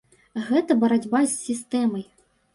[0.47, 2.05] Гэта барацьба з сістэмай.